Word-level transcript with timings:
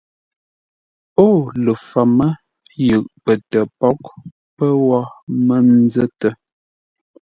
Ó 1.23 1.25
ləfəmə́ 1.63 2.29
yʉʼ 2.87 3.05
pətə́ 3.23 3.63
póghʼ 3.79 4.05
pə́ 4.57 4.69
wó 4.87 4.99
mə 5.45 5.55
nzə́tə́. 5.83 6.31